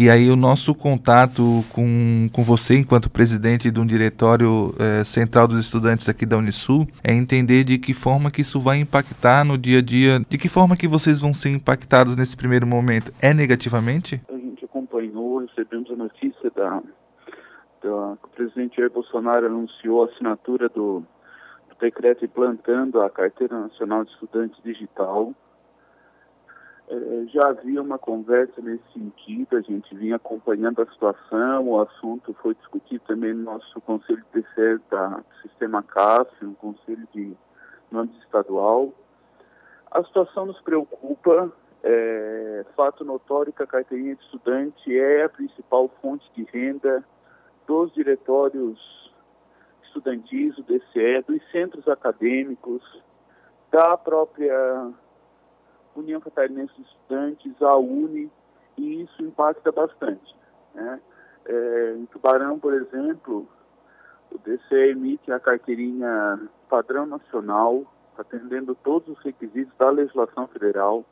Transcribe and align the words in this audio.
E 0.00 0.08
aí 0.08 0.30
o 0.30 0.34
nosso 0.34 0.74
contato 0.74 1.62
com, 1.74 2.26
com 2.32 2.42
você, 2.42 2.74
enquanto 2.74 3.10
presidente 3.10 3.70
de 3.70 3.78
um 3.78 3.86
diretório 3.86 4.74
é, 4.78 5.04
central 5.04 5.46
dos 5.46 5.60
estudantes 5.60 6.08
aqui 6.08 6.24
da 6.24 6.38
Unisul, 6.38 6.88
é 7.04 7.12
entender 7.12 7.64
de 7.64 7.76
que 7.76 7.92
forma 7.92 8.30
que 8.30 8.40
isso 8.40 8.58
vai 8.58 8.78
impactar 8.78 9.44
no 9.44 9.58
dia 9.58 9.80
a 9.80 9.82
dia, 9.82 10.18
de 10.26 10.38
que 10.38 10.48
forma 10.48 10.74
que 10.74 10.88
vocês 10.88 11.20
vão 11.20 11.34
ser 11.34 11.50
impactados 11.50 12.16
nesse 12.16 12.34
primeiro 12.34 12.66
momento. 12.66 13.12
É 13.20 13.34
negativamente? 13.34 14.22
A 14.32 14.38
gente 14.38 14.64
acompanhou, 14.64 15.40
recebemos 15.40 15.90
a 15.90 15.96
notícia 15.96 16.50
da, 16.56 16.80
da 17.82 18.16
que 18.22 18.24
o 18.24 18.28
presidente 18.34 18.78
Jair 18.78 18.90
Bolsonaro 18.90 19.44
anunciou 19.44 20.04
a 20.04 20.06
assinatura 20.06 20.70
do, 20.70 21.00
do 21.68 21.76
decreto 21.78 22.24
implantando 22.24 23.02
a 23.02 23.10
Carteira 23.10 23.60
Nacional 23.60 24.06
de 24.06 24.12
Estudantes 24.12 24.58
Digital 24.64 25.34
é, 26.90 27.26
já 27.28 27.50
havia 27.50 27.80
uma 27.80 27.98
conversa 27.98 28.60
nesse 28.60 28.82
sentido, 28.92 29.56
a 29.56 29.60
gente 29.60 29.94
vinha 29.94 30.16
acompanhando 30.16 30.82
a 30.82 30.86
situação, 30.86 31.68
o 31.68 31.80
assunto 31.80 32.34
foi 32.42 32.52
discutido 32.56 33.04
também 33.06 33.32
no 33.32 33.44
nosso 33.44 33.80
Conselho 33.82 34.24
de 34.32 34.42
Defesa 34.42 34.82
do 34.90 35.48
Sistema 35.48 35.84
CAF, 35.84 36.44
um 36.44 36.54
conselho 36.54 37.06
de 37.14 37.36
âmbito 37.94 38.18
estadual. 38.24 38.92
A 39.88 40.02
situação 40.02 40.46
nos 40.46 40.60
preocupa, 40.62 41.52
é, 41.84 42.64
fato 42.74 43.04
notório 43.04 43.52
que 43.52 43.62
a 43.62 43.66
carteirinha 43.68 44.16
de 44.16 44.24
estudante 44.24 44.98
é 44.98 45.24
a 45.24 45.28
principal 45.28 45.88
fonte 46.02 46.28
de 46.34 46.42
renda 46.42 47.04
dos 47.68 47.94
diretórios 47.94 49.14
estudantis, 49.84 50.56
do 50.56 50.62
DCE, 50.64 51.22
dos 51.26 51.40
centros 51.52 51.86
acadêmicos, 51.86 52.82
da 53.70 53.96
própria 53.96 54.92
União 55.94 56.20
Catarinense 56.20 56.74
de 56.74 56.82
Estudantes, 56.82 57.62
a 57.62 57.76
UNE, 57.76 58.30
e 58.76 59.02
isso 59.02 59.22
impacta 59.22 59.72
bastante. 59.72 60.36
Né? 60.74 61.00
É, 61.46 61.94
em 61.96 62.06
Tubarão, 62.06 62.58
por 62.58 62.74
exemplo, 62.74 63.48
o 64.30 64.38
DCE 64.38 64.90
emite 64.90 65.32
a 65.32 65.40
carteirinha 65.40 66.40
padrão 66.68 67.06
nacional, 67.06 67.84
atendendo 68.16 68.74
todos 68.74 69.16
os 69.16 69.24
requisitos 69.24 69.76
da 69.76 69.90
legislação 69.90 70.46
federal. 70.46 71.04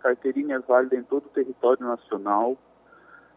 Carteirinha 0.00 0.56
é 0.56 0.60
válida 0.60 0.96
em 0.96 1.02
todo 1.02 1.26
o 1.26 1.30
território 1.30 1.86
nacional. 1.86 2.56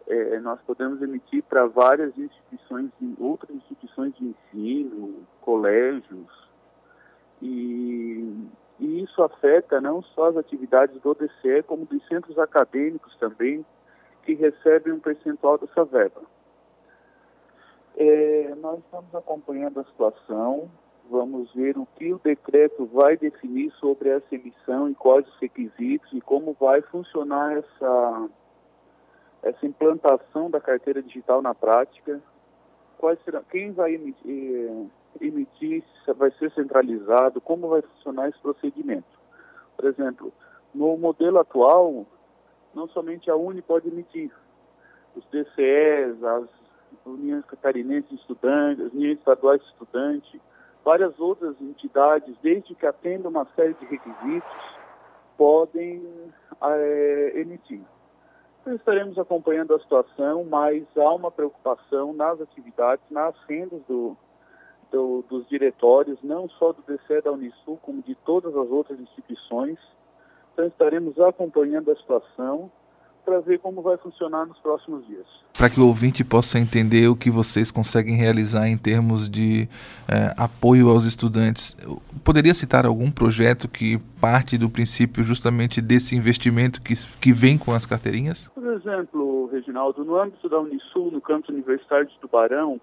É, 0.08 0.40
nós 0.40 0.60
podemos 0.62 1.02
emitir 1.02 1.44
para 1.44 1.66
várias 1.68 2.18
instituições, 2.18 2.92
outras 3.20 3.56
instituições 3.56 4.14
de 4.16 4.26
ensino, 4.26 5.26
colégios, 5.40 6.28
e 7.42 8.48
e 8.82 9.04
isso 9.04 9.22
afeta 9.22 9.80
não 9.80 10.02
só 10.02 10.30
as 10.30 10.38
atividades 10.38 11.00
do 11.02 11.14
DCE, 11.14 11.62
como 11.68 11.86
dos 11.86 12.04
centros 12.08 12.38
acadêmicos 12.40 13.16
também, 13.18 13.64
que 14.24 14.34
recebem 14.34 14.92
um 14.92 15.00
percentual 15.00 15.60
dessa 15.60 15.86
verba. 15.86 16.22
É, 17.96 18.56
nós 18.60 18.80
estamos 18.80 19.14
acompanhando 19.14 19.80
a 19.80 19.84
situação, 19.84 20.68
vamos 21.12 21.54
ver 21.54 21.78
o 21.78 21.86
que 21.96 22.12
o 22.12 22.20
decreto 22.24 22.88
vai 22.88 23.16
definir 23.16 23.72
sobre 23.74 24.10
essa 24.10 24.34
emissão 24.34 24.90
e 24.90 24.96
quais 24.96 25.28
os 25.28 25.38
requisitos 25.38 26.12
e 26.12 26.20
como 26.20 26.58
vai 26.60 26.82
funcionar 26.82 27.56
essa, 27.56 28.30
essa 29.44 29.64
implantação 29.64 30.50
da 30.50 30.60
carteira 30.60 31.04
digital 31.04 31.40
na 31.40 31.54
prática, 31.54 32.20
quais 32.98 33.20
serão, 33.24 33.44
quem 33.44 33.72
vai 33.74 33.94
emitir, 33.94 34.90
emitir, 35.20 35.84
vai 36.16 36.32
ser 36.32 36.52
centralizado, 36.52 37.42
como 37.42 37.70
vai 37.70 37.82
funcionar 37.82 38.30
esse 38.30 38.40
procedimento. 38.40 39.20
Por 39.76 39.86
exemplo, 39.86 40.32
no 40.74 40.98
modelo 40.98 41.40
atual, 41.40 42.06
não 42.74 42.88
somente 42.88 43.30
a 43.30 43.36
UNE 43.36 43.62
pode 43.62 43.88
emitir, 43.88 44.32
os 45.16 45.26
DCEs, 45.26 46.24
as 46.24 46.48
Uniões 47.06 47.46
Catarinenses 47.46 48.10
de 48.10 48.16
Estudantes, 48.16 48.86
as 48.86 48.94
Uniões 48.94 49.18
Estaduais 49.18 49.62
de 49.62 49.68
Estudantes, 49.68 50.42
várias 50.84 51.20
outras 51.20 51.60
entidades, 51.62 52.36
desde 52.42 52.76
que 52.76 52.86
atendam 52.86 53.32
uma 53.32 53.46
série 53.56 53.74
de 53.74 53.86
requisitos, 53.86 54.52
podem 55.38 56.32
é, 56.62 57.32
emitir. 57.36 57.82
Então, 58.62 58.76
estaremos 58.76 59.18
acompanhando 59.18 59.74
a 59.74 59.80
situação, 59.80 60.46
mas 60.46 60.86
há 60.96 61.14
uma 61.14 61.32
preocupação 61.32 62.14
nas 62.14 62.40
atividades, 62.40 63.04
nas 63.10 63.36
rendas 63.48 63.82
do, 63.88 64.16
do, 64.92 65.24
dos 65.30 65.48
diretórios, 65.48 66.20
não 66.22 66.50
só 66.50 66.74
do 66.74 66.82
DCE 66.82 67.22
da 67.24 67.32
Unisul, 67.32 67.78
como 67.82 68.02
de 68.02 68.16
todas 68.16 68.56
as 68.56 68.70
outras 68.70 69.00
instituições. 69.00 69.78
Então 70.54 70.68
estaremos 70.68 71.20
acompanhando 71.20 71.92
a 71.92 71.96
situação 71.96 72.70
para 73.24 73.40
ver 73.40 73.60
como 73.60 73.82
vai 73.82 73.98
funcionar 73.98 74.46
nos 74.46 74.58
próximos 74.60 75.06
dias. 75.06 75.26
Para 75.58 75.70
que 75.70 75.80
o 75.80 75.88
ouvinte 75.88 76.24
possa 76.24 76.58
entender 76.58 77.08
o 77.08 77.16
que 77.16 77.30
vocês 77.30 77.70
conseguem 77.72 78.16
realizar 78.16 78.68
em 78.68 78.78
termos 78.78 79.30
de 79.30 79.70
é, 80.08 80.34
apoio 80.36 80.90
aos 80.90 81.06
estudantes, 81.06 81.78
poderia 82.24 82.54
citar 82.54 82.86
algum 82.86 83.12
projeto 83.12 83.68
que 83.68 84.00
parte 84.20 84.58
do 84.58 84.70
princípio 84.70 85.24
justamente 85.24 85.82
desse 85.82 86.16
investimento 86.16 86.82
que, 86.82 86.96
que 87.20 87.32
vem 87.32 87.58
com 87.58 87.74
as 87.74 87.86
carteirinhas? 87.86 88.50
Por 88.56 88.66
exemplo, 88.74 89.50
Reginaldo, 89.52 90.04
no 90.04 90.20
âmbito 90.20 90.50
da 90.50 90.60
Unisul, 90.60 91.12
no 91.12 91.22
campus 91.22 91.50
universitário 91.50 92.08
de 92.08 92.18
Tubarão, 92.20 92.82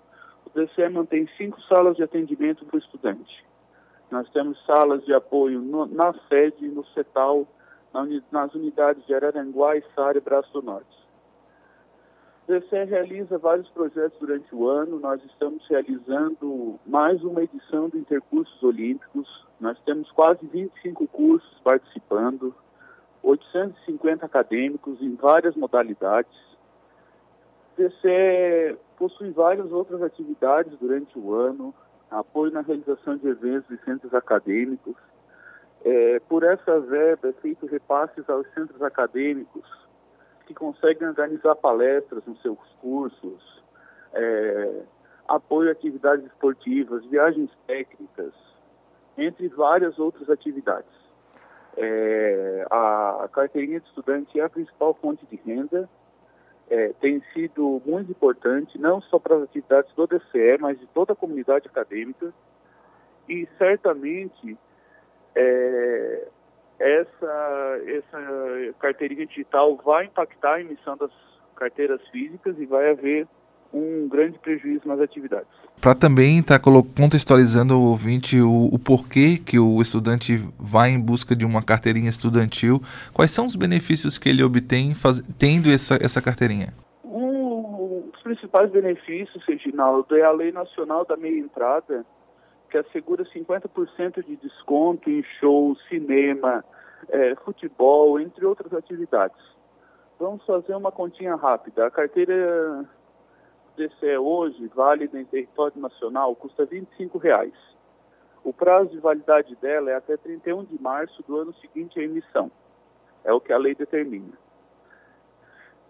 o 0.55 0.67
DCE 0.67 0.89
mantém 0.89 1.29
cinco 1.37 1.61
salas 1.63 1.97
de 1.97 2.03
atendimento 2.03 2.65
para 2.65 2.77
o 2.77 2.79
estudante. 2.79 3.45
Nós 4.11 4.29
temos 4.31 4.59
salas 4.65 5.05
de 5.05 5.13
apoio 5.13 5.61
no, 5.61 5.87
na 5.87 6.15
sede, 6.29 6.67
no 6.69 6.85
CETAL, 6.87 7.47
na 7.93 8.03
uni, 8.03 8.23
nas 8.31 8.55
unidades 8.55 9.05
de 9.07 9.15
Araranguá 9.15 9.75
Sara 9.95 10.19
e 10.19 10.21
Braço 10.21 10.51
do 10.53 10.63
Norte. 10.63 10.99
O 12.47 12.53
DCE 12.53 12.85
realiza 12.85 13.37
vários 13.37 13.69
projetos 13.69 14.19
durante 14.19 14.55
o 14.55 14.67
ano. 14.67 14.99
Nós 14.99 15.23
estamos 15.27 15.67
realizando 15.69 16.81
mais 16.87 17.23
uma 17.23 17.43
edição 17.43 17.91
do 17.91 17.99
Intercursos 17.99 18.63
Olímpicos. 18.63 19.47
Nós 19.61 19.79
temos 19.81 20.11
quase 20.13 20.47
25 20.47 21.07
cursos 21.09 21.61
participando, 21.63 22.55
850 23.23 24.25
acadêmicos 24.25 25.03
em 25.03 25.15
várias 25.15 25.55
modalidades. 25.57 26.33
O 27.77 27.83
DCE 27.83 28.79
possui 29.19 29.31
várias 29.33 29.71
outras 29.73 30.01
atividades 30.01 30.79
durante 30.79 31.19
o 31.19 31.35
ano, 31.35 31.75
apoio 32.11 32.53
na 32.53 32.61
realização 32.61 33.17
de 33.17 33.27
eventos 33.27 33.69
e 33.71 33.85
centros 33.85 34.15
acadêmicos. 34.15 34.97
É, 35.85 36.21
por 36.21 36.45
essa 36.45 36.81
verba 36.81 37.29
é 37.29 37.33
feito 37.35 37.67
repasses 37.67 38.29
aos 38.31 38.47
centros 38.55 38.81
acadêmicos 38.83 39.69
que 40.47 40.55
conseguem 40.55 41.09
organizar 41.09 41.55
palestras 41.57 42.25
nos 42.27 42.41
seus 42.41 42.59
cursos, 42.81 43.63
é, 44.15 44.83
apoio 45.27 45.69
a 45.69 45.73
atividades 45.73 46.25
esportivas, 46.27 47.05
viagens 47.07 47.51
técnicas, 47.67 48.33
entre 49.17 49.49
várias 49.49 49.99
outras 49.99 50.31
atividades. 50.31 50.97
É, 51.77 52.67
a, 52.71 53.29
carteirinha 53.33 53.81
de 53.81 53.87
estudante 53.87 54.41
é 54.41 54.45
a 54.45 54.49
principal 54.49 54.95
fonte 54.95 55.25
de 55.27 55.37
renda 55.37 55.89
é, 56.71 56.93
tem 57.01 57.23
sido 57.33 57.81
muito 57.85 58.11
importante, 58.11 58.79
não 58.79 59.01
só 59.01 59.19
para 59.19 59.37
as 59.37 59.43
atividades 59.45 59.93
do 59.95 60.07
DCE, 60.07 60.59
mas 60.61 60.79
de 60.79 60.87
toda 60.89 61.13
a 61.13 61.17
comunidade 61.17 61.67
acadêmica. 61.67 62.33
E 63.29 63.49
certamente 63.59 64.57
é, 65.35 66.29
essa, 66.79 67.81
essa 67.87 68.75
carteirinha 68.79 69.27
digital 69.27 69.77
vai 69.77 70.07
impactar 70.07 70.55
a 70.55 70.61
emissão 70.61 70.97
das 70.97 71.11
carteiras 71.57 72.01
físicas 72.09 72.59
e 72.59 72.67
vai 72.67 72.91
haver 72.91 73.27
um 73.73 74.09
grande 74.09 74.39
prejuízo 74.39 74.87
nas 74.87 75.01
atividades. 75.01 75.68
Para 75.81 75.95
também 75.95 76.41
estar 76.41 76.59
tá 76.59 76.65
contextualizando 76.97 77.79
o 77.79 77.91
ouvinte 77.91 78.41
o, 78.41 78.69
o, 78.73 78.79
porquê 78.79 79.39
que 79.39 79.59
o 79.59 79.81
estudante 79.81 80.45
vai 80.59 80.91
em 80.91 81.01
busca 81.01 81.37
de 81.37 81.45
uma 81.45 81.63
carteirinha 81.63 82.11
estudantil, 82.11 82.83
quais 83.15 83.31
são 83.31 83.47
os 83.47 83.55
benefícios 83.55 84.19
que 84.19 84.29
ele 84.29 84.43
obtém 84.43 84.93
faz, 84.95 85.23
tendo 85.39 85.71
essa, 85.71 85.97
essa 86.03 86.21
carteirinha? 86.21 86.75
Um 87.05 88.11
dos 88.13 88.23
principais 88.23 88.71
benefícios, 88.71 89.45
Reginaldo, 89.47 90.17
é 90.17 90.23
a 90.23 90.33
Lei 90.33 90.51
Nacional 90.51 91.05
da 91.05 91.17
Meia 91.17 91.39
Entrada, 91.39 92.05
que 92.71 92.77
assegura 92.77 93.25
50% 93.25 94.27
de 94.27 94.37
desconto 94.37 95.09
em 95.09 95.23
shows, 95.39 95.79
cinema, 95.89 96.65
é, 97.09 97.37
futebol, 97.45 98.19
entre 98.19 98.45
outras 98.45 98.73
atividades. 98.73 99.39
Vamos 100.19 100.45
fazer 100.45 100.75
uma 100.75 100.91
continha 100.91 101.37
rápida. 101.37 101.87
A 101.87 101.91
carteira 101.91 102.85
DCE 103.79 104.19
hoje, 104.19 104.67
válida 104.75 105.21
em 105.21 105.25
território 105.25 105.81
nacional, 105.81 106.35
custa 106.35 106.67
25 106.67 107.17
reais. 107.19 107.55
O 108.43 108.53
prazo 108.53 108.91
de 108.91 108.99
validade 108.99 109.55
dela 109.57 109.91
é 109.91 109.95
até 109.95 110.17
31 110.17 110.65
de 110.65 110.81
março 110.81 111.23
do 111.27 111.37
ano 111.37 111.55
seguinte 111.55 112.01
à 112.01 112.03
emissão. 112.03 112.51
É 113.25 113.33
o 113.33 113.41
que 113.41 113.53
a 113.53 113.59
lei 113.59 113.75
determina. 113.75 114.33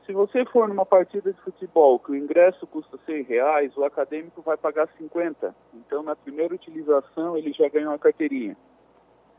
Se 0.04 0.12
você 0.12 0.44
for 0.46 0.68
numa 0.68 0.86
partida 0.86 1.32
de 1.32 1.40
futebol 1.42 1.98
que 1.98 2.12
o 2.12 2.16
ingresso 2.16 2.66
custa 2.66 2.98
R$ 3.06 3.22
reais, 3.22 3.76
o 3.76 3.84
acadêmico 3.84 4.40
vai 4.40 4.56
pagar 4.56 4.88
50. 4.96 5.54
Então, 5.74 6.02
na 6.02 6.16
primeira 6.16 6.54
utilização, 6.54 7.36
ele 7.36 7.52
já 7.52 7.68
ganhou 7.68 7.92
a 7.92 7.98
carteirinha. 7.98 8.56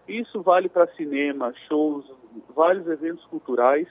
Isso 0.07 0.41
vale 0.41 0.69
para 0.69 0.87
cinema, 0.95 1.53
shows, 1.67 2.05
vários 2.55 2.87
eventos 2.87 3.25
culturais 3.25 3.87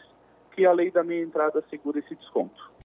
que 0.53 0.67
a 0.67 0.73
lei 0.73 0.91
da 0.91 1.05
meia 1.05 1.23
entrada 1.23 1.61
assegura 1.61 1.99
esse 1.99 2.15
desconto. 2.15 2.71